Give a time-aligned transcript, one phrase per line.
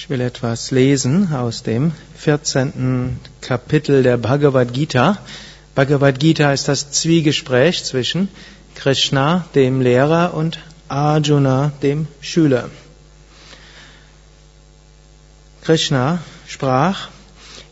[0.00, 3.18] Ich will etwas lesen aus dem 14.
[3.40, 5.18] Kapitel der Bhagavad Gita.
[5.74, 8.28] Bhagavad Gita ist das Zwiegespräch zwischen
[8.76, 12.70] Krishna, dem Lehrer, und Arjuna, dem Schüler.
[15.62, 17.08] Krishna sprach,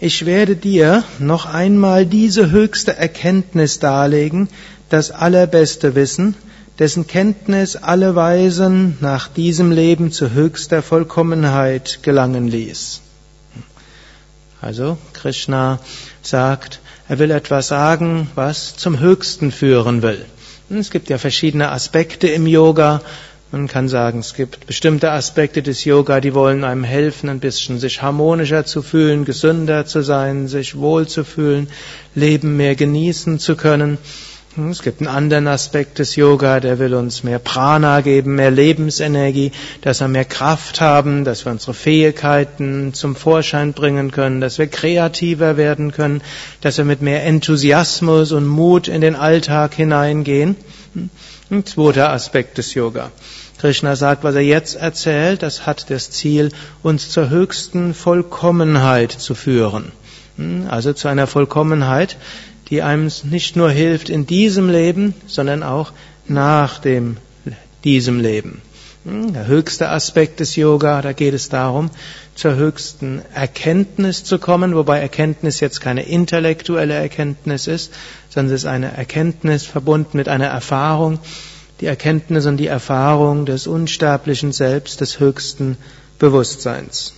[0.01, 4.49] ich werde dir noch einmal diese höchste Erkenntnis darlegen,
[4.89, 6.35] das allerbeste Wissen,
[6.79, 13.01] dessen Kenntnis alle Weisen nach diesem Leben zu höchster Vollkommenheit gelangen ließ.
[14.61, 15.81] Also Krishna
[16.23, 20.25] sagt, er will etwas sagen, was zum Höchsten führen will.
[20.69, 23.01] Es gibt ja verschiedene Aspekte im Yoga.
[23.53, 27.79] Man kann sagen, es gibt bestimmte Aspekte des Yoga, die wollen einem helfen, ein bisschen
[27.79, 31.69] sich harmonischer zu fühlen, gesünder zu sein, sich wohl zu fühlen,
[32.17, 33.99] Leben mehr genießen zu können.
[34.71, 39.53] Es gibt einen anderen Aspekt des Yoga, der will uns mehr Prana geben, mehr Lebensenergie,
[39.83, 44.67] dass wir mehr Kraft haben, dass wir unsere Fähigkeiten zum Vorschein bringen können, dass wir
[44.67, 46.23] kreativer werden können,
[46.63, 50.57] dass wir mit mehr Enthusiasmus und Mut in den Alltag hineingehen.
[51.51, 53.11] Ein zweiter Aspekt des Yoga.
[53.59, 56.51] Krishna sagt, was er jetzt erzählt, das hat das Ziel,
[56.83, 59.93] uns zur höchsten Vollkommenheit zu führen.
[60.69, 62.17] Also zu einer Vollkommenheit,
[62.69, 65.93] die einem nicht nur hilft in diesem Leben, sondern auch
[66.27, 67.17] nach dem,
[67.85, 68.61] diesem Leben.
[69.05, 71.91] Hm, der höchste Aspekt des Yoga, da geht es darum,
[72.35, 77.93] zur höchsten Erkenntnis zu kommen, wobei Erkenntnis jetzt keine intellektuelle Erkenntnis ist,
[78.29, 81.21] sondern es ist eine Erkenntnis verbunden mit einer Erfahrung,
[81.81, 85.77] die Erkenntnis und die Erfahrung des unsterblichen Selbst, des höchsten
[86.19, 87.15] Bewusstseins.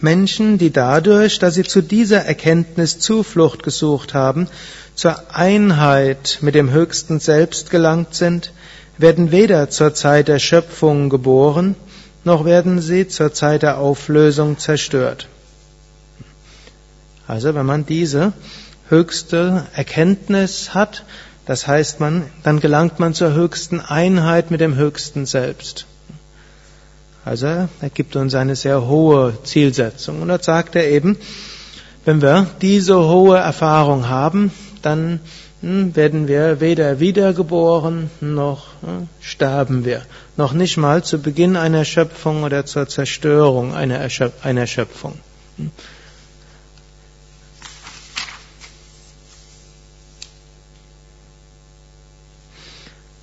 [0.00, 4.48] Menschen, die dadurch, dass sie zu dieser Erkenntnis Zuflucht gesucht haben,
[4.94, 8.52] zur Einheit mit dem höchsten Selbst gelangt sind,
[8.98, 11.76] werden weder zur Zeit der Schöpfung geboren,
[12.24, 15.28] noch werden sie zur Zeit der Auflösung zerstört.
[17.28, 18.32] Also wenn man diese
[18.88, 21.04] höchste Erkenntnis hat,
[21.44, 25.86] das heißt man, dann gelangt man zur höchsten Einheit mit dem höchsten Selbst.
[27.26, 30.22] Also er gibt uns eine sehr hohe Zielsetzung.
[30.22, 31.16] Und dort sagt er eben,
[32.04, 35.18] wenn wir diese hohe Erfahrung haben, dann
[35.60, 40.02] hm, werden wir weder wiedergeboren noch hm, sterben wir.
[40.36, 45.14] Noch nicht mal zu Beginn einer Schöpfung oder zur Zerstörung einer, Schöpfung.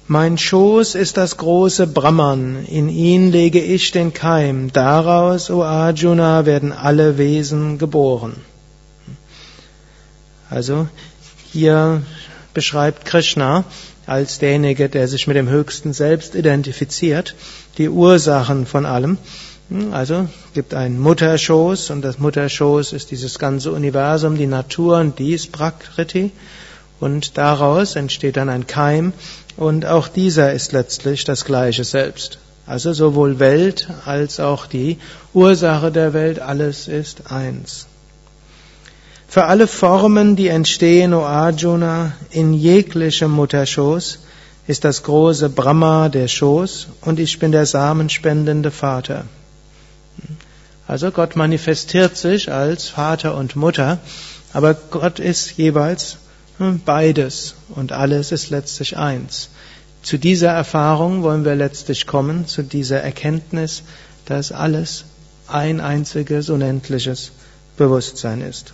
[0.07, 6.45] Mein Schoß ist das große Brahman, in ihn lege ich den Keim, daraus, o Arjuna,
[6.45, 8.35] werden alle Wesen geboren.
[10.49, 10.89] Also
[11.53, 12.01] hier
[12.53, 13.63] beschreibt Krishna
[14.05, 17.33] als derjenige, der sich mit dem höchsten Selbst identifiziert,
[17.77, 19.17] die Ursachen von allem.
[19.91, 25.47] Also gibt einen Mutterschoß und das Mutterschoß ist dieses ganze Universum, die Natur und dies
[25.47, 26.31] Prakriti
[27.03, 29.11] und daraus entsteht dann ein Keim
[29.57, 32.39] und auch dieser ist letztlich das gleiche Selbst.
[32.65, 34.99] Also sowohl Welt als auch die
[35.33, 37.87] Ursache der Welt, alles ist eins.
[39.27, 44.19] Für alle Formen, die entstehen, O Arjuna, in jeglichem Mutterschoß,
[44.67, 49.25] ist das große Brahma der Schoß und ich bin der samenspendende Vater.
[50.87, 53.97] Also Gott manifestiert sich als Vater und Mutter,
[54.53, 56.17] aber Gott ist jeweils
[56.85, 59.49] beides und alles ist letztlich eins.
[60.01, 63.83] Zu dieser Erfahrung wollen wir letztlich kommen, zu dieser Erkenntnis,
[64.25, 65.05] dass alles
[65.47, 67.31] ein einziges unendliches
[67.77, 68.73] Bewusstsein ist.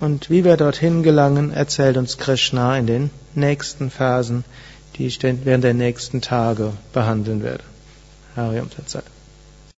[0.00, 4.44] Und wie wir dorthin gelangen, erzählt uns Krishna in den nächsten Versen,
[4.96, 7.64] die ich während der nächsten Tage behandeln werde.
[8.34, 9.01] Harium Tatsat.